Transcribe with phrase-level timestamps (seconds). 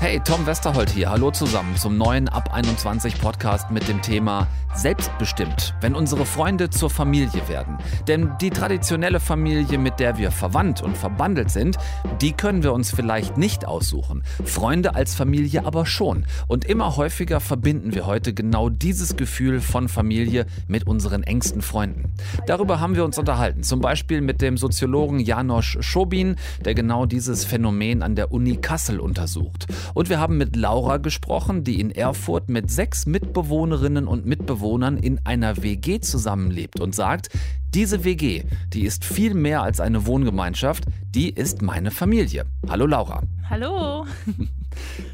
[0.00, 1.10] Hey, Tom Westerholt hier.
[1.10, 6.88] Hallo zusammen zum neuen Ab 21 Podcast mit dem Thema Selbstbestimmt, wenn unsere Freunde zur
[6.88, 7.78] Familie werden.
[8.06, 11.78] Denn die traditionelle Familie, mit der wir verwandt und verbandelt sind,
[12.20, 14.22] die können wir uns vielleicht nicht aussuchen.
[14.44, 16.26] Freunde als Familie aber schon.
[16.46, 22.14] Und immer häufiger verbinden wir heute genau dieses Gefühl von Familie mit unseren engsten Freunden.
[22.46, 23.64] Darüber haben wir uns unterhalten.
[23.64, 29.00] Zum Beispiel mit dem Soziologen Janosch Schobin, der genau dieses Phänomen an der Uni Kassel
[29.00, 29.66] untersucht.
[29.94, 35.20] Und wir haben mit Laura gesprochen, die in Erfurt mit sechs Mitbewohnerinnen und Mitbewohnern in
[35.24, 37.30] einer WG zusammenlebt und sagt,
[37.74, 42.44] diese WG, die ist viel mehr als eine Wohngemeinschaft, die ist meine Familie.
[42.68, 43.22] Hallo Laura.
[43.48, 44.06] Hallo.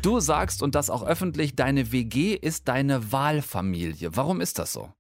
[0.03, 4.15] Du sagst und das auch öffentlich, deine WG ist deine Wahlfamilie.
[4.15, 4.91] Warum ist das so?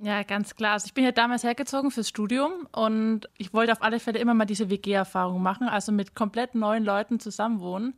[0.00, 0.74] Ja, ganz klar.
[0.74, 4.34] Also ich bin ja damals hergezogen fürs Studium und ich wollte auf alle Fälle immer
[4.34, 7.94] mal diese WG-Erfahrung machen, also mit komplett neuen Leuten zusammenwohnen.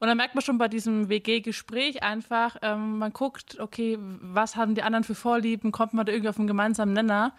[0.00, 4.74] Und dann merkt man schon bei diesem WG-Gespräch einfach, ähm, man guckt, okay, was haben
[4.74, 7.34] die anderen für Vorlieben, kommt man da irgendwie auf einen gemeinsamen Nenner.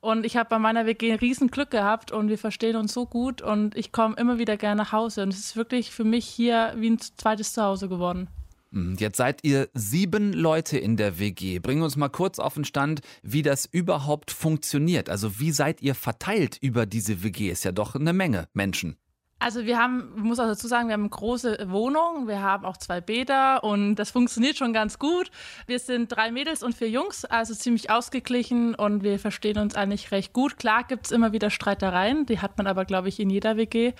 [0.00, 3.06] Und ich habe bei meiner WG ein riesen Glück gehabt und wir verstehen uns so
[3.06, 5.24] gut und ich komme immer wieder gerne nach Hause.
[5.24, 8.28] Und es ist wirklich für mich hier wie ein zweites Zuhause geworden.
[8.70, 11.58] Hm, jetzt seid ihr sieben Leute in der WG.
[11.58, 15.10] Bring uns mal kurz auf den Stand, wie das überhaupt funktioniert.
[15.10, 17.50] Also wie seid ihr verteilt über diese WG?
[17.50, 18.96] Ist ja doch eine Menge Menschen.
[19.38, 22.64] Also wir haben, ich muss auch dazu sagen, wir haben eine große Wohnung, wir haben
[22.64, 25.30] auch zwei Bäder und das funktioniert schon ganz gut.
[25.66, 30.10] Wir sind drei Mädels und vier Jungs, also ziemlich ausgeglichen und wir verstehen uns eigentlich
[30.10, 30.58] recht gut.
[30.58, 33.92] Klar gibt es immer wieder Streitereien, die hat man aber, glaube ich, in jeder WG.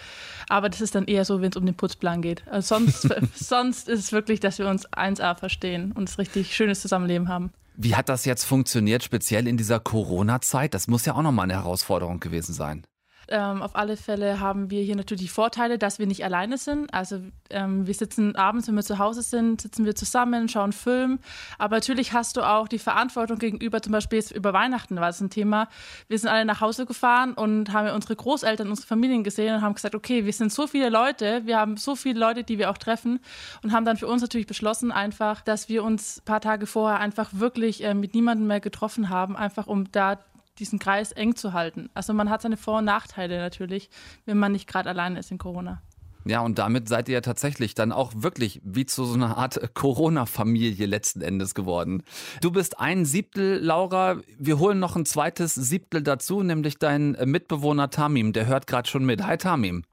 [0.48, 2.48] Aber das ist dann eher so, wenn es um den Putzplan geht.
[2.48, 3.02] Also sonst,
[3.34, 7.52] sonst ist es wirklich, dass wir uns 1A verstehen und es richtig schönes Zusammenleben haben.
[7.76, 10.72] Wie hat das jetzt funktioniert, speziell in dieser Corona-Zeit?
[10.72, 12.86] Das muss ja auch nochmal eine Herausforderung gewesen sein.
[13.28, 16.92] Ähm, auf alle Fälle haben wir hier natürlich die Vorteile, dass wir nicht alleine sind.
[16.94, 21.18] Also ähm, wir sitzen abends, wenn wir zu Hause sind, sitzen wir zusammen, schauen Film.
[21.58, 25.20] Aber natürlich hast du auch die Verantwortung gegenüber, zum Beispiel jetzt über Weihnachten war das
[25.20, 25.68] ein Thema.
[26.08, 29.74] Wir sind alle nach Hause gefahren und haben unsere Großeltern, unsere Familien gesehen und haben
[29.74, 32.78] gesagt, okay, wir sind so viele Leute, wir haben so viele Leute, die wir auch
[32.78, 33.18] treffen
[33.62, 37.00] und haben dann für uns natürlich beschlossen einfach, dass wir uns ein paar Tage vorher
[37.00, 40.18] einfach wirklich äh, mit niemandem mehr getroffen haben, einfach um da
[40.58, 41.90] diesen Kreis eng zu halten.
[41.94, 43.90] Also man hat seine Vor- und Nachteile natürlich,
[44.24, 45.82] wenn man nicht gerade alleine ist in Corona.
[46.26, 49.60] Ja, und damit seid ihr ja tatsächlich dann auch wirklich wie zu so einer Art
[49.74, 52.02] Corona-Familie letzten Endes geworden.
[52.40, 54.16] Du bist ein Siebtel, Laura.
[54.36, 58.32] Wir holen noch ein zweites Siebtel dazu, nämlich dein Mitbewohner Tamim.
[58.32, 59.24] Der hört gerade schon mit.
[59.24, 59.84] Hi, Tamim.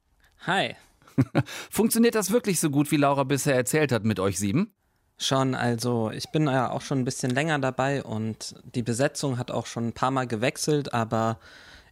[0.47, 0.75] Hi.
[1.69, 4.73] Funktioniert das wirklich so gut, wie Laura bisher erzählt hat mit euch sieben?
[5.17, 9.51] Schon, also ich bin ja auch schon ein bisschen länger dabei und die Besetzung hat
[9.51, 11.39] auch schon ein paar Mal gewechselt, aber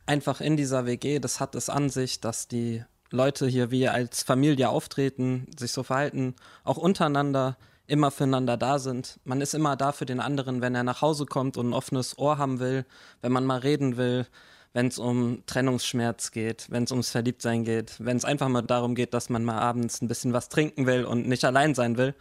[0.06, 4.24] einfach in dieser WG, das hat es an sich, dass die Leute hier wie als
[4.24, 9.20] Familie auftreten, sich so verhalten, auch untereinander immer füreinander da sind.
[9.26, 12.18] Man ist immer da für den anderen, wenn er nach Hause kommt und ein offenes
[12.18, 12.86] Ohr haben will,
[13.22, 14.26] wenn man mal reden will,
[14.74, 18.96] wenn es um Trennungsschmerz geht, wenn es ums Verliebtsein geht, wenn es einfach mal darum
[18.96, 22.16] geht, dass man mal abends ein bisschen was trinken will und nicht allein sein will.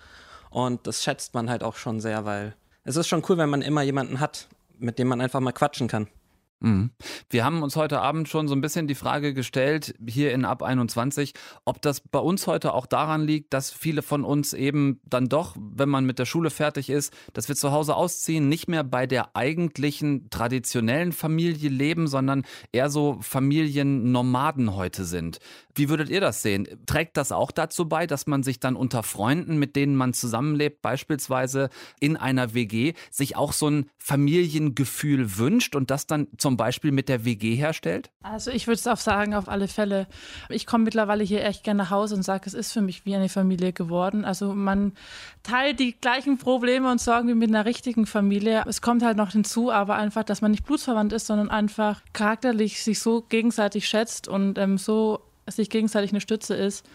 [0.51, 3.63] Und das schätzt man halt auch schon sehr, weil es ist schon cool, wenn man
[3.63, 6.09] immer jemanden hat, mit dem man einfach mal quatschen kann.
[6.61, 6.91] Mhm.
[7.31, 10.63] Wir haben uns heute Abend schon so ein bisschen die Frage gestellt, hier in Ab
[10.63, 11.33] 21,
[11.65, 15.57] ob das bei uns heute auch daran liegt, dass viele von uns eben dann doch,
[15.59, 19.07] wenn man mit der Schule fertig ist, dass wir zu Hause ausziehen, nicht mehr bei
[19.07, 25.39] der eigentlichen traditionellen Familie leben, sondern eher so Familiennomaden heute sind.
[25.75, 26.69] Wie würdet ihr das sehen?
[26.85, 30.83] Trägt das auch dazu bei, dass man sich dann unter Freunden, mit denen man zusammenlebt,
[30.83, 36.93] beispielsweise in einer WG, sich auch so ein Familiengefühl wünscht und das dann zum Beispiel
[36.93, 38.11] mit der WG herstellt?
[38.23, 40.07] Also ich würde es auch sagen, auf alle Fälle.
[40.49, 43.15] Ich komme mittlerweile hier echt gerne nach Hause und sage, es ist für mich wie
[43.15, 44.25] eine Familie geworden.
[44.25, 44.93] Also man
[45.43, 48.65] teilt die gleichen Probleme und Sorgen wie mit einer richtigen Familie.
[48.67, 52.83] Es kommt halt noch hinzu, aber einfach, dass man nicht blutsverwandt ist, sondern einfach charakterlich
[52.83, 56.87] sich so gegenseitig schätzt und ähm, so sich gegenseitig eine Stütze ist,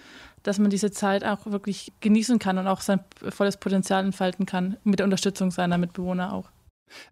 [0.44, 3.00] dass man diese Zeit auch wirklich genießen kann und auch sein
[3.30, 6.50] volles Potenzial entfalten kann, mit der Unterstützung seiner Mitbewohner auch.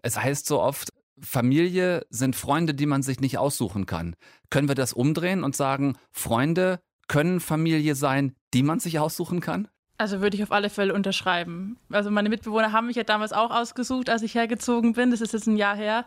[0.01, 0.89] Es heißt so oft,
[1.19, 4.15] Familie sind Freunde, die man sich nicht aussuchen kann.
[4.49, 9.67] Können wir das umdrehen und sagen, Freunde können Familie sein, die man sich aussuchen kann?
[9.99, 11.77] Also würde ich auf alle Fälle unterschreiben.
[11.91, 15.11] Also meine Mitbewohner haben mich ja damals auch ausgesucht, als ich hergezogen bin.
[15.11, 16.05] Das ist jetzt ein Jahr her.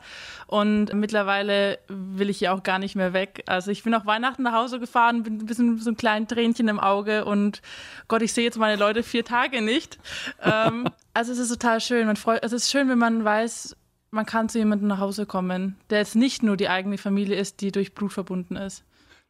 [0.48, 3.44] Und mittlerweile will ich ja auch gar nicht mehr weg.
[3.46, 6.66] Also ich bin auch Weihnachten nach Hause gefahren, bin ein bisschen so ein kleines Tränchen
[6.66, 7.62] im Auge und
[8.08, 9.98] Gott, ich sehe jetzt meine Leute vier Tage nicht.
[10.42, 12.06] ähm, also es ist total schön.
[12.06, 13.76] Man freut, es ist schön, wenn man weiß,
[14.10, 17.60] man kann zu jemandem nach Hause kommen, der jetzt nicht nur die eigene Familie ist,
[17.60, 18.84] die durch Blut verbunden ist.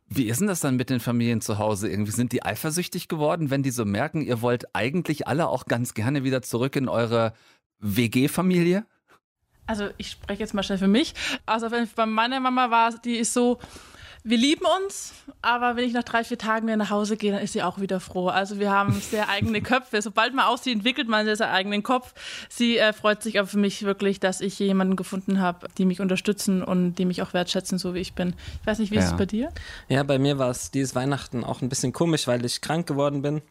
[0.09, 1.89] Wie ist denn das dann mit den Familien zu Hause?
[1.89, 5.95] Irgendwie sind die eifersüchtig geworden, wenn die so merken, ihr wollt eigentlich alle auch ganz
[5.95, 7.33] gerne wieder zurück in eure
[7.81, 8.87] WG-Familie?
[9.67, 11.15] Also ich spreche jetzt mal schnell für mich.
[11.45, 13.59] Also wenn bei meiner Mama war, die ist so,
[14.29, 17.41] wir lieben uns, aber wenn ich nach drei, vier Tagen wieder nach Hause gehe, dann
[17.41, 18.27] ist sie auch wieder froh.
[18.27, 20.03] Also wir haben sehr eigene Köpfe.
[20.03, 22.13] Sobald man aussieht, entwickelt man seinen eigenen Kopf.
[22.49, 26.01] Sie äh, freut sich aber für mich wirklich, dass ich jemanden gefunden habe, die mich
[26.01, 28.35] unterstützen und die mich auch wertschätzen, so wie ich bin.
[28.61, 29.03] Ich weiß nicht, wie ja.
[29.03, 29.53] ist es bei dir?
[29.89, 33.23] Ja, bei mir war es dieses Weihnachten auch ein bisschen komisch, weil ich krank geworden
[33.23, 33.43] bin.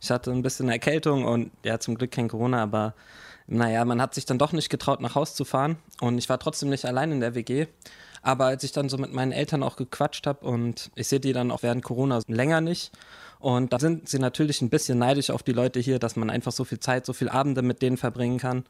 [0.00, 2.94] Ich hatte ein bisschen Erkältung und ja, zum Glück kein Corona, aber
[3.46, 5.76] naja, man hat sich dann doch nicht getraut, nach Hause zu fahren.
[6.00, 7.66] Und ich war trotzdem nicht allein in der WG.
[8.22, 11.32] Aber als ich dann so mit meinen Eltern auch gequatscht habe und ich sehe die
[11.32, 12.92] dann auch während Corona länger nicht.
[13.40, 16.52] Und da sind sie natürlich ein bisschen neidisch auf die Leute hier, dass man einfach
[16.52, 18.64] so viel Zeit, so viel Abende mit denen verbringen kann.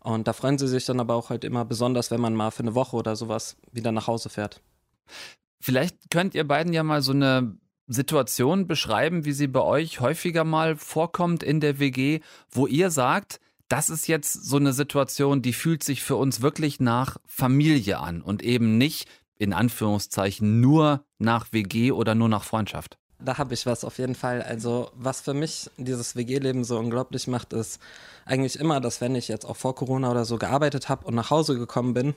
[0.00, 2.64] Und da freuen sie sich dann aber auch halt immer besonders, wenn man mal für
[2.64, 4.60] eine Woche oder sowas wieder nach Hause fährt.
[5.60, 7.56] Vielleicht könnt ihr beiden ja mal so eine
[7.86, 12.20] Situation beschreiben, wie sie bei euch häufiger mal vorkommt in der WG,
[12.50, 16.80] wo ihr sagt, das ist jetzt so eine Situation, die fühlt sich für uns wirklich
[16.80, 19.08] nach Familie an und eben nicht
[19.38, 22.98] in Anführungszeichen nur nach WG oder nur nach Freundschaft.
[23.18, 24.42] Da habe ich was auf jeden Fall.
[24.42, 27.80] Also was für mich dieses WG-Leben so unglaublich macht, ist
[28.26, 31.30] eigentlich immer, dass wenn ich jetzt auch vor Corona oder so gearbeitet habe und nach
[31.30, 32.14] Hause gekommen bin,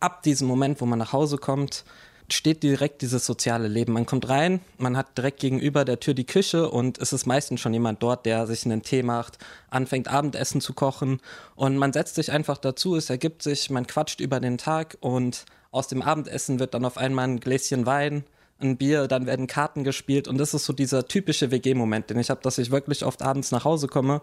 [0.00, 1.84] ab diesem Moment, wo man nach Hause kommt,
[2.32, 3.92] steht direkt dieses soziale Leben.
[3.92, 7.60] Man kommt rein, man hat direkt gegenüber der Tür die Küche und es ist meistens
[7.60, 9.38] schon jemand dort, der sich einen Tee macht,
[9.68, 11.20] anfängt Abendessen zu kochen
[11.54, 15.44] und man setzt sich einfach dazu, es ergibt sich, man quatscht über den Tag und
[15.70, 18.24] aus dem Abendessen wird dann auf einmal ein Gläschen Wein,
[18.60, 22.30] ein Bier, dann werden Karten gespielt und das ist so dieser typische WG-Moment, den ich
[22.30, 24.20] habe, dass ich wirklich oft abends nach Hause komme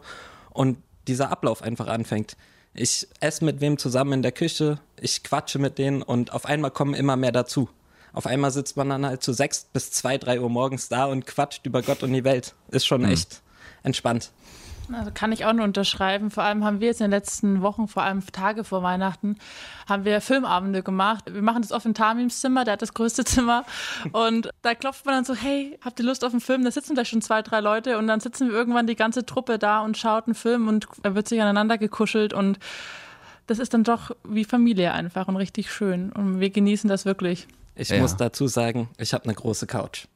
[0.52, 0.78] und
[1.08, 2.38] dieser Ablauf einfach anfängt.
[2.74, 6.70] Ich esse mit wem zusammen in der Küche, ich quatsche mit denen und auf einmal
[6.70, 7.70] kommen immer mehr dazu
[8.18, 11.28] auf einmal sitzt man dann halt zu sechs bis zwei, drei Uhr morgens da und
[11.28, 12.56] quatscht über Gott und die Welt.
[12.72, 13.12] Ist schon mhm.
[13.12, 13.44] echt
[13.84, 14.32] entspannt.
[14.92, 16.32] Also kann ich auch nur unterschreiben.
[16.32, 19.38] Vor allem haben wir jetzt in den letzten Wochen, vor allem Tage vor Weihnachten,
[19.88, 21.26] haben wir Filmabende gemacht.
[21.32, 23.66] Wir machen das oft in Tamims Zimmer, der hat das größte Zimmer.
[24.14, 26.64] Und da klopft man dann so, hey, habt ihr Lust auf einen Film?
[26.64, 29.60] Da sitzen gleich schon zwei, drei Leute und dann sitzen wir irgendwann die ganze Truppe
[29.60, 32.58] da und schaut einen Film und da wird sich aneinander gekuschelt und
[33.46, 36.12] das ist dann doch wie Familie einfach und richtig schön.
[36.14, 37.48] Und wir genießen das wirklich.
[37.78, 38.00] Ich ja.
[38.00, 40.08] muss dazu sagen, ich habe eine große Couch.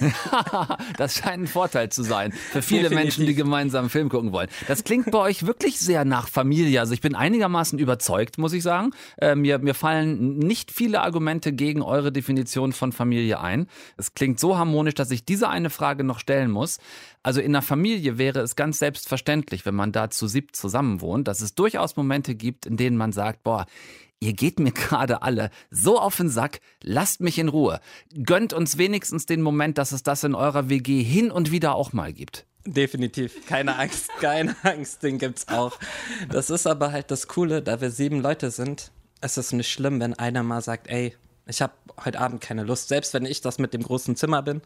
[0.00, 0.78] Ja.
[0.96, 3.04] das scheint ein Vorteil zu sein für viele Definitiv.
[3.04, 4.48] Menschen, die gemeinsam einen Film gucken wollen.
[4.66, 6.80] Das klingt bei euch wirklich sehr nach Familie.
[6.80, 8.92] Also ich bin einigermaßen überzeugt, muss ich sagen.
[9.18, 13.66] Äh, mir, mir fallen nicht viele Argumente gegen eure Definition von Familie ein.
[13.98, 16.78] Es klingt so harmonisch, dass ich diese eine Frage noch stellen muss.
[17.22, 21.28] Also in einer Familie wäre es ganz selbstverständlich, wenn man da zu siebt zusammen wohnt,
[21.28, 23.66] dass es durchaus Momente gibt, in denen man sagt, boah,
[24.20, 27.80] ihr geht mir gerade alle so auf den Sack, lasst mich in Ruhe.
[28.22, 31.92] Gönnt uns wenigstens den Moment, dass es das in eurer WG hin und wieder auch
[31.92, 32.46] mal gibt.
[32.66, 35.78] Definitiv, keine Angst, keine Angst, den gibt's auch.
[36.30, 38.90] Das ist aber halt das Coole, da wir sieben Leute sind,
[39.20, 41.14] es ist nicht schlimm, wenn einer mal sagt, ey,
[41.48, 41.72] ich habe
[42.04, 42.88] heute Abend keine Lust.
[42.88, 44.62] Selbst wenn ich das mit dem großen Zimmer bin,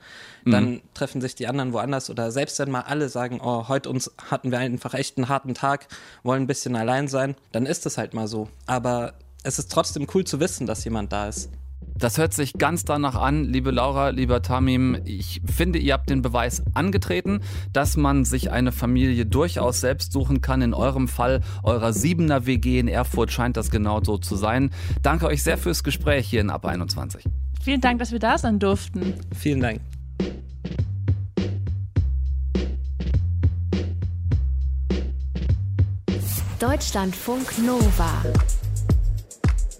[0.47, 0.83] dann mhm.
[0.95, 2.09] treffen sich die anderen woanders.
[2.09, 5.55] Oder selbst wenn mal alle sagen, oh, heute uns hatten wir einfach echt einen harten
[5.55, 5.89] Tag,
[6.23, 8.49] wollen ein bisschen allein sein, dann ist es halt mal so.
[8.67, 11.51] Aber es ist trotzdem cool zu wissen, dass jemand da ist.
[11.97, 14.99] Das hört sich ganz danach an, liebe Laura, lieber Tamim.
[15.05, 17.41] Ich finde, ihr habt den Beweis angetreten,
[17.73, 20.63] dass man sich eine Familie durchaus selbst suchen kann.
[20.63, 24.71] In eurem Fall, eurer Siebener WG in Erfurt, scheint das genau so zu sein.
[25.03, 27.25] Danke euch sehr fürs Gespräch hier in Ab 21.
[27.63, 29.15] Vielen Dank, dass wir da sein durften.
[29.37, 29.81] Vielen Dank.
[36.59, 38.23] Deutschlandfunk Nova.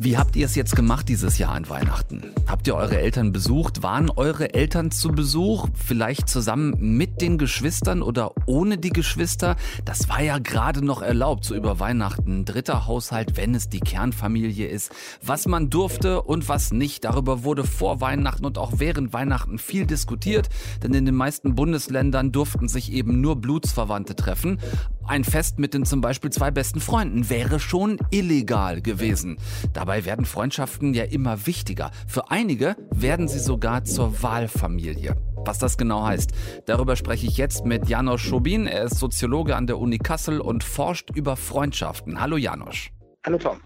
[0.03, 2.23] Wie habt ihr es jetzt gemacht dieses Jahr an Weihnachten?
[2.47, 3.83] Habt ihr eure Eltern besucht?
[3.83, 5.69] Waren eure Eltern zu Besuch?
[5.75, 9.57] Vielleicht zusammen mit den Geschwistern oder ohne die Geschwister?
[9.85, 12.47] Das war ja gerade noch erlaubt, so über Weihnachten.
[12.47, 14.91] Dritter Haushalt, wenn es die Kernfamilie ist.
[15.21, 19.85] Was man durfte und was nicht, darüber wurde vor Weihnachten und auch während Weihnachten viel
[19.85, 20.49] diskutiert,
[20.83, 24.61] denn in den meisten Bundesländern durften sich eben nur Blutsverwandte treffen.
[25.07, 29.39] Ein Fest mit den zum Beispiel zwei besten Freunden wäre schon illegal gewesen.
[29.73, 31.91] Dabei werden Freundschaften ja immer wichtiger.
[32.07, 35.17] Für einige werden sie sogar zur Wahlfamilie.
[35.45, 36.31] Was das genau heißt,
[36.67, 38.67] darüber spreche ich jetzt mit Janosch Schobin.
[38.67, 42.21] Er ist Soziologe an der Uni Kassel und forscht über Freundschaften.
[42.21, 42.93] Hallo Janosch.
[43.25, 43.61] Hallo Tom.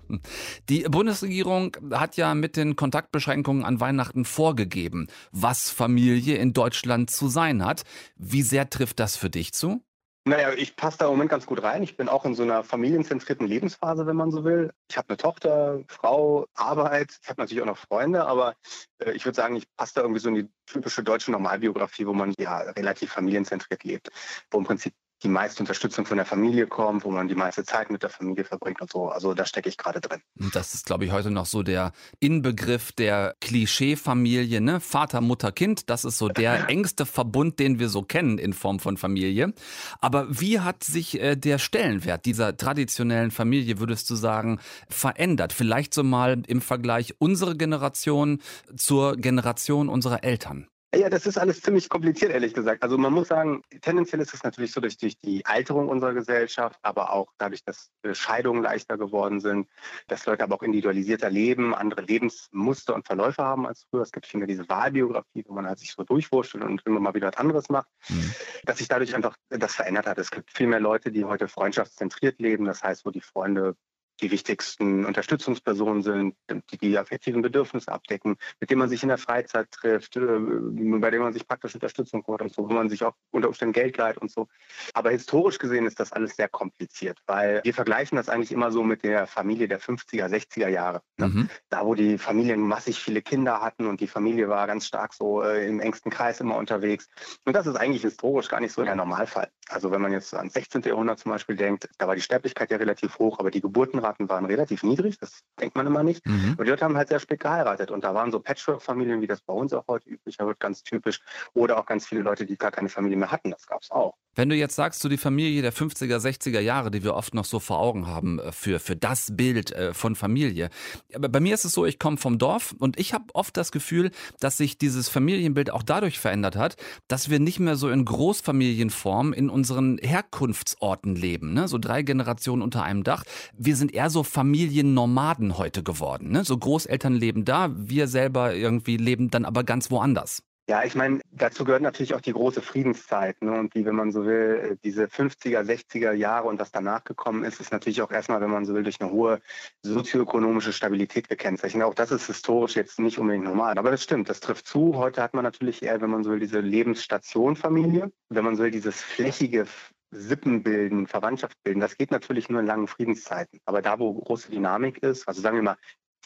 [0.68, 7.28] Die Bundesregierung hat ja mit den Kontaktbeschränkungen an Weihnachten vorgegeben, was Familie in Deutschland zu
[7.28, 7.82] sein hat.
[8.16, 9.80] Wie sehr trifft das für dich zu?
[10.26, 11.82] Naja, ich passe da im Moment ganz gut rein.
[11.82, 14.72] Ich bin auch in so einer familienzentrierten Lebensphase, wenn man so will.
[14.90, 17.18] Ich habe eine Tochter, Frau, Arbeit.
[17.22, 18.54] Ich habe natürlich auch noch Freunde, aber
[19.00, 22.14] äh, ich würde sagen, ich passe da irgendwie so in die typische deutsche Normalbiografie, wo
[22.14, 24.08] man ja relativ familienzentriert lebt,
[24.50, 27.90] wo im Prinzip die meiste Unterstützung von der Familie kommt, wo man die meiste Zeit
[27.90, 29.08] mit der Familie verbringt und so.
[29.08, 30.20] Also da stecke ich gerade drin.
[30.52, 34.80] Das ist, glaube ich, heute noch so der Inbegriff der Klischee-Familie, ne?
[34.80, 35.88] Vater, Mutter, Kind.
[35.88, 39.54] Das ist so der engste Verbund, den wir so kennen in Form von Familie.
[40.00, 45.52] Aber wie hat sich äh, der Stellenwert dieser traditionellen Familie, würdest du sagen, verändert?
[45.52, 48.40] Vielleicht so mal im Vergleich unsere Generation
[48.76, 50.68] zur Generation unserer Eltern.
[50.96, 52.82] Ja, das ist alles ziemlich kompliziert, ehrlich gesagt.
[52.82, 56.78] Also man muss sagen, tendenziell ist es natürlich so durch, durch die Alterung unserer Gesellschaft,
[56.82, 59.68] aber auch dadurch, dass Scheidungen leichter geworden sind,
[60.08, 64.02] dass Leute aber auch individualisierter leben, andere Lebensmuster und Verläufe haben als früher.
[64.02, 67.14] Es gibt viel mehr diese Wahlbiografie, wo man halt sich so durchwurschtelt und immer mal
[67.14, 68.34] wieder was anderes macht, mhm.
[68.64, 70.18] dass sich dadurch einfach das verändert hat.
[70.18, 73.76] Es gibt viel mehr Leute, die heute freundschaftszentriert leben, das heißt, wo die Freunde
[74.20, 76.36] die wichtigsten Unterstützungspersonen sind,
[76.70, 81.10] die die affektiven Bedürfnisse abdecken, mit denen man sich in der Freizeit trifft, äh, bei
[81.10, 83.96] denen man sich praktisch Unterstützung holt und so, wo man sich auch unter Umständen Geld
[83.96, 84.48] leiht und so.
[84.92, 88.82] Aber historisch gesehen ist das alles sehr kompliziert, weil wir vergleichen das eigentlich immer so
[88.82, 91.02] mit der Familie der 50er, 60er Jahre.
[91.18, 91.28] Ne?
[91.28, 91.48] Mhm.
[91.68, 95.42] Da, wo die Familien massig viele Kinder hatten und die Familie war ganz stark so
[95.42, 97.08] äh, im engsten Kreis immer unterwegs.
[97.44, 99.48] Und das ist eigentlich historisch gar nicht so der Normalfall.
[99.68, 100.82] Also wenn man jetzt ans 16.
[100.82, 104.28] Jahrhundert zum Beispiel denkt, da war die Sterblichkeit ja relativ hoch, aber die Geburten Geburtenraten
[104.28, 106.26] waren relativ niedrig, das denkt man immer nicht.
[106.26, 106.54] Mhm.
[106.58, 107.90] Und die Leute haben halt sehr spät geheiratet.
[107.90, 111.20] Und da waren so Patchwork-Familien, wie das bei uns auch heute üblicher wird, ganz typisch.
[111.54, 113.50] Oder auch ganz viele Leute, die gar keine Familie mehr hatten.
[113.50, 114.16] Das gab es auch.
[114.34, 117.44] Wenn du jetzt sagst, so die Familie der 50er, 60er Jahre, die wir oft noch
[117.44, 120.70] so vor Augen haben äh, für, für das Bild äh, von Familie.
[121.14, 123.72] Aber bei mir ist es so, ich komme vom Dorf und ich habe oft das
[123.72, 124.10] Gefühl,
[124.40, 126.76] dass sich dieses Familienbild auch dadurch verändert hat,
[127.08, 131.52] dass wir nicht mehr so in Großfamilienform in unseren Herkunftsorten leben.
[131.54, 131.68] Ne?
[131.68, 133.24] So drei Generationen unter einem Dach.
[133.56, 136.30] Wir sind eher so Familiennomaden heute geworden.
[136.30, 136.44] Ne?
[136.44, 140.42] So Großeltern leben da, wir selber irgendwie leben dann aber ganz woanders.
[140.66, 143.42] Ja, ich meine, dazu gehört natürlich auch die große Friedenszeit.
[143.42, 143.52] Ne?
[143.52, 147.44] Und die, wenn man so will, äh, diese 50er, 60er Jahre und was danach gekommen
[147.44, 149.42] ist, ist natürlich auch erstmal, wenn man so will, durch eine hohe
[149.82, 151.84] sozioökonomische Stabilität gekennzeichnet.
[151.84, 153.76] Auch das ist historisch jetzt nicht unbedingt normal.
[153.76, 154.96] Aber das stimmt, das trifft zu.
[154.96, 158.10] Heute hat man natürlich eher, wenn man so will, diese Lebensstation-Familie.
[158.30, 159.66] Wenn man so will, dieses flächige
[160.12, 163.60] Sippen bilden, Verwandtschaft bilden, das geht natürlich nur in langen Friedenszeiten.
[163.66, 165.76] Aber da, wo große Dynamik ist, also sagen wir mal,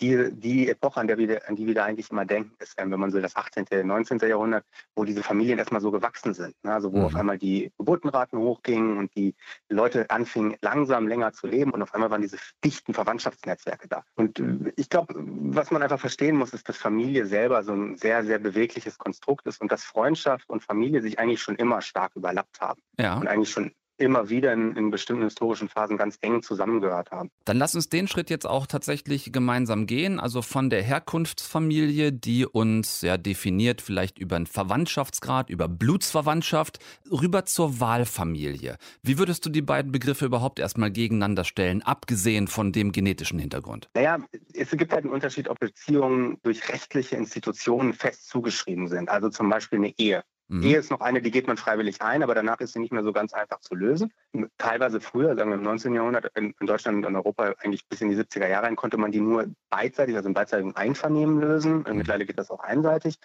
[0.01, 2.91] die, die Epoche, an, der wir, an die wir da eigentlich immer denken, ist, wenn
[2.91, 4.19] man so das 18., 19.
[4.21, 4.65] Jahrhundert,
[4.95, 6.55] wo diese Familien erstmal so gewachsen sind.
[6.63, 6.73] Ne?
[6.73, 7.05] Also wo mhm.
[7.05, 9.35] auf einmal die Geburtenraten hochgingen und die
[9.69, 14.05] Leute anfingen, langsam länger zu leben und auf einmal waren diese dichten Verwandtschaftsnetzwerke da.
[14.15, 17.97] Und äh, ich glaube, was man einfach verstehen muss, ist, dass Familie selber so ein
[17.97, 22.13] sehr, sehr bewegliches Konstrukt ist und dass Freundschaft und Familie sich eigentlich schon immer stark
[22.15, 22.81] überlappt haben.
[22.99, 23.19] Ja.
[23.19, 27.31] Und eigentlich schon immer wieder in, in, bestimmten historischen Phasen ganz eng zusammengehört haben.
[27.45, 32.47] Dann lass uns den Schritt jetzt auch tatsächlich gemeinsam gehen, also von der Herkunftsfamilie, die
[32.47, 36.79] uns ja definiert, vielleicht über einen Verwandtschaftsgrad, über Blutsverwandtschaft,
[37.11, 38.77] rüber zur Wahlfamilie.
[39.03, 43.89] Wie würdest du die beiden Begriffe überhaupt erstmal gegeneinander stellen, abgesehen von dem genetischen Hintergrund?
[43.95, 44.19] Naja,
[44.55, 49.49] es gibt halt einen Unterschied, ob Beziehungen durch rechtliche Institutionen fest zugeschrieben sind, also zum
[49.49, 50.23] Beispiel eine Ehe.
[50.49, 50.63] Mhm.
[50.63, 53.05] Ehe ist noch eine, die geht man freiwillig ein, aber danach ist sie nicht mehr
[53.05, 54.13] so ganz einfach zu lösen.
[54.57, 55.95] Teilweise früher, sagen wir im 19.
[55.95, 59.13] Jahrhundert, in, Deutschland und in Europa eigentlich bis in die 70er Jahre rein, konnte man
[59.13, 61.85] die nur beidseitig, also im beidseitigen Einvernehmen lösen.
[61.87, 61.99] Mhm.
[61.99, 63.19] Mittlerweile geht das auch einseitig.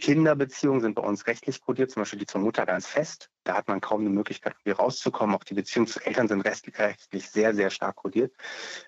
[0.00, 3.30] Kinderbeziehungen sind bei uns rechtlich kodiert, zum Beispiel die zur Mutter ganz fest.
[3.44, 5.34] Da hat man kaum eine Möglichkeit, irgendwie rauszukommen.
[5.34, 8.34] Auch die Beziehungen zu Eltern sind rechtlich sehr, sehr stark kodiert.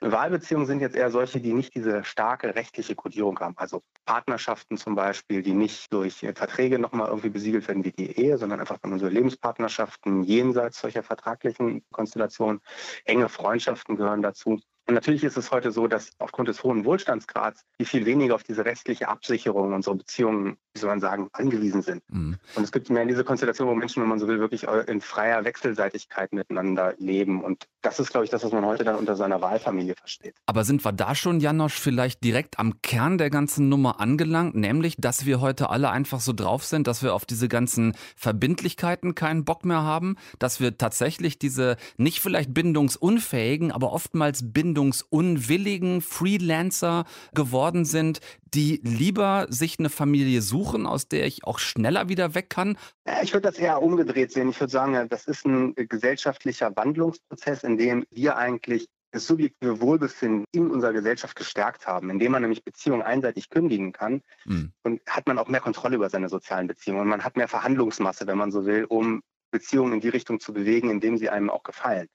[0.01, 3.57] Wahlbeziehungen sind jetzt eher solche, die nicht diese starke rechtliche Kodierung haben.
[3.57, 8.37] Also Partnerschaften zum Beispiel, die nicht durch Verträge nochmal irgendwie besiegelt werden wie die Ehe,
[8.39, 12.61] sondern einfach so Lebenspartnerschaften jenseits solcher vertraglichen Konstellationen.
[13.05, 14.61] Enge Freundschaften gehören dazu.
[14.89, 18.43] Und natürlich ist es heute so, dass aufgrund des hohen Wohlstandsgrads die viel weniger auf
[18.43, 22.03] diese restliche Absicherung unserer Beziehungen, wie soll man sagen, angewiesen sind.
[22.09, 22.37] Mhm.
[22.57, 25.01] Und es gibt mehr in diese Konstellation, wo Menschen, wenn man so will, wirklich in
[25.01, 27.45] freier Wechselseitigkeit miteinander leben.
[27.45, 30.35] Und das ist, glaube ich, das, was man heute dann unter seiner Wahlfamilie versteht.
[30.47, 34.97] Aber sind wir da schon, Janosch, vielleicht direkt am Kern der ganzen Nummer angelangt, nämlich,
[34.99, 39.45] dass wir heute alle einfach so drauf sind, dass wir auf diese ganzen Verbindlichkeiten keinen
[39.45, 47.05] Bock mehr haben, dass wir tatsächlich diese nicht vielleicht bindungsunfähigen, aber oftmals bindungsunfähigen bindungsunwilligen Freelancer
[47.35, 48.21] geworden sind,
[48.55, 52.77] die lieber sich eine Familie suchen, aus der ich auch schneller wieder weg kann?
[53.23, 54.49] Ich würde das eher umgedreht sehen.
[54.51, 60.47] Ich würde sagen, das ist ein gesellschaftlicher Wandlungsprozess, in dem wir eigentlich das subjektive Wohlbefinden
[60.53, 64.73] in unserer Gesellschaft gestärkt haben, indem man nämlich Beziehungen einseitig kündigen kann mhm.
[64.85, 68.27] und hat man auch mehr Kontrolle über seine sozialen Beziehungen und man hat mehr Verhandlungsmasse,
[68.27, 71.63] wenn man so will, um Beziehungen in die Richtung zu bewegen, indem sie einem auch
[71.63, 72.09] gefallen.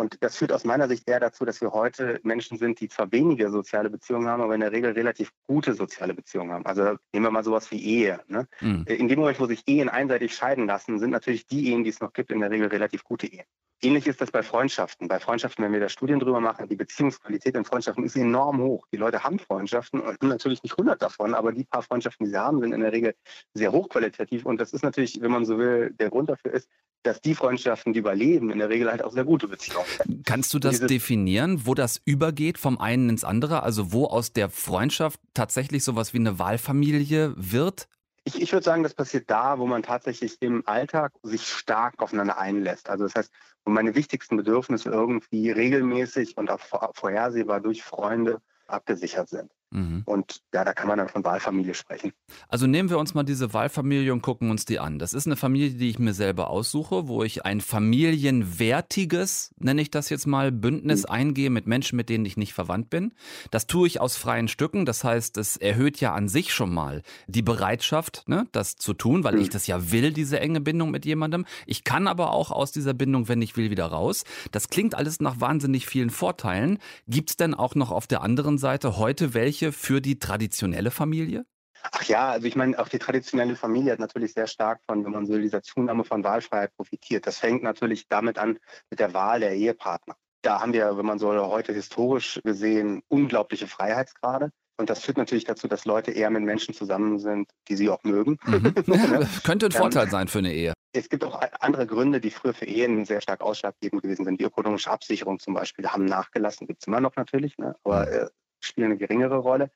[0.00, 3.12] Und das führt aus meiner Sicht eher dazu, dass wir heute Menschen sind, die zwar
[3.12, 6.64] weniger soziale Beziehungen haben, aber in der Regel relativ gute soziale Beziehungen haben.
[6.64, 8.18] Also nehmen wir mal sowas wie Ehe.
[8.26, 8.48] Ne?
[8.62, 8.86] Mhm.
[8.86, 12.00] In dem Moment, wo sich Ehen einseitig scheiden lassen, sind natürlich die Ehen, die es
[12.00, 13.44] noch gibt, in der Regel relativ gute Ehen.
[13.82, 15.06] Ähnlich ist das bei Freundschaften.
[15.06, 18.86] Bei Freundschaften, wenn wir da Studien drüber machen, die Beziehungsqualität in Freundschaften ist enorm hoch.
[18.92, 22.38] Die Leute haben Freundschaften und natürlich nicht 100 davon, aber die paar Freundschaften, die sie
[22.38, 23.14] haben, sind in der Regel
[23.52, 24.46] sehr hochqualitativ.
[24.46, 26.70] Und das ist natürlich, wenn man so will, der Grund dafür ist,
[27.02, 30.26] dass die Freundschaften, die überleben, in der Regel halt auch sehr gute Beziehungen sind.
[30.26, 33.62] Kannst du das definieren, wo das übergeht vom einen ins andere?
[33.62, 37.88] Also wo aus der Freundschaft tatsächlich sowas wie eine Wahlfamilie wird?
[38.24, 42.38] Ich, ich würde sagen, das passiert da, wo man tatsächlich im Alltag sich stark aufeinander
[42.38, 42.90] einlässt.
[42.90, 43.32] Also das heißt,
[43.64, 46.60] wo meine wichtigsten Bedürfnisse irgendwie regelmäßig und auch
[46.94, 49.50] vorhersehbar durch Freunde abgesichert sind.
[49.70, 50.02] Mhm.
[50.04, 52.12] Und ja, da kann man dann von Wahlfamilie sprechen.
[52.48, 54.98] Also nehmen wir uns mal diese Wahlfamilie und gucken uns die an.
[54.98, 59.90] Das ist eine Familie, die ich mir selber aussuche, wo ich ein familienwertiges, nenne ich
[59.90, 61.10] das jetzt mal, Bündnis mhm.
[61.10, 63.12] eingehe mit Menschen, mit denen ich nicht verwandt bin.
[63.50, 64.86] Das tue ich aus freien Stücken.
[64.86, 69.22] Das heißt, es erhöht ja an sich schon mal die Bereitschaft, ne, das zu tun,
[69.22, 69.42] weil mhm.
[69.42, 71.46] ich das ja will, diese enge Bindung mit jemandem.
[71.66, 74.24] Ich kann aber auch aus dieser Bindung, wenn ich will, wieder raus.
[74.50, 76.78] Das klingt alles nach wahnsinnig vielen Vorteilen.
[77.06, 80.90] Gibt es denn auch noch auf der anderen Seite heute welche, Kirche für die traditionelle
[80.90, 81.44] Familie?
[81.92, 85.12] Ach ja, also ich meine, auch die traditionelle Familie hat natürlich sehr stark von, wenn
[85.12, 87.26] man so will, dieser Zunahme von Wahlfreiheit profitiert.
[87.26, 88.58] Das fängt natürlich damit an
[88.90, 90.16] mit der Wahl der Ehepartner.
[90.42, 94.50] Da haben wir, wenn man so heute historisch gesehen, unglaubliche Freiheitsgrade.
[94.78, 98.02] Und das führt natürlich dazu, dass Leute eher mit Menschen zusammen sind, die sie auch
[98.02, 98.38] mögen.
[98.46, 98.74] Mhm.
[98.86, 100.72] Ja, könnte ein Vorteil sein für eine Ehe.
[100.92, 104.40] Es gibt auch andere Gründe, die früher für Ehen sehr stark ausschlaggebend gewesen sind.
[104.40, 107.76] Die ökonomische Absicherung zum Beispiel haben nachgelassen, gibt es immer noch natürlich, ne?
[107.84, 108.12] aber mhm.
[108.12, 108.26] äh,
[108.60, 109.70] spielen eine geringere Rolle.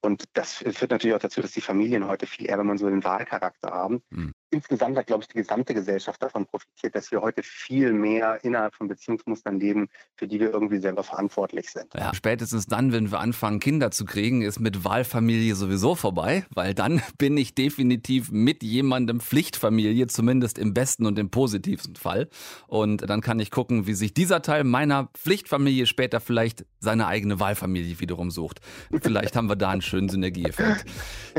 [0.00, 2.86] Und das führt natürlich auch dazu, dass die Familien heute viel eher, wenn man so
[2.86, 4.02] einen Wahlcharakter haben.
[4.10, 8.42] Mhm insgesamt hat, glaube ich, die gesamte Gesellschaft davon profitiert, dass wir heute viel mehr
[8.42, 11.92] innerhalb von Beziehungsmustern leben, für die wir irgendwie selber verantwortlich sind.
[11.94, 16.74] Ja, spätestens dann, wenn wir anfangen, Kinder zu kriegen, ist mit Wahlfamilie sowieso vorbei, weil
[16.74, 22.28] dann bin ich definitiv mit jemandem Pflichtfamilie, zumindest im besten und im positivsten Fall.
[22.66, 27.40] Und dann kann ich gucken, wie sich dieser Teil meiner Pflichtfamilie später vielleicht seine eigene
[27.40, 28.60] Wahlfamilie wiederum sucht.
[29.02, 30.84] Vielleicht haben wir da einen schönen Synergieeffekt.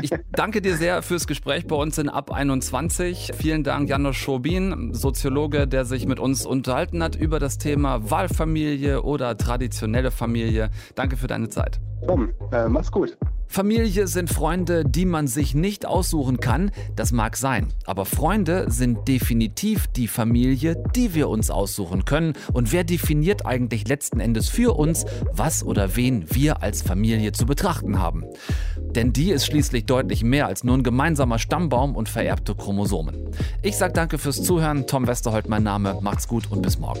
[0.02, 3.05] Ich danke dir sehr fürs Gespräch bei uns in Ab 21.
[3.14, 3.36] 20.
[3.36, 9.02] Vielen Dank, Janusz Schobin, Soziologe, der sich mit uns unterhalten hat über das Thema Wahlfamilie
[9.02, 10.70] oder traditionelle Familie.
[10.94, 11.80] Danke für deine Zeit.
[12.06, 13.16] Tom, äh, mach's gut.
[13.48, 17.68] Familie sind Freunde, die man sich nicht aussuchen kann, das mag sein.
[17.86, 22.34] Aber Freunde sind definitiv die Familie, die wir uns aussuchen können.
[22.52, 27.46] Und wer definiert eigentlich letzten Endes für uns, was oder wen wir als Familie zu
[27.46, 28.24] betrachten haben?
[28.78, 33.30] Denn die ist schließlich deutlich mehr als nur ein gemeinsamer Stammbaum und vererbte Chromosomen.
[33.62, 34.86] Ich sage danke fürs Zuhören.
[34.86, 35.98] Tom Westerholt mein Name.
[36.02, 37.00] Macht's gut und bis morgen.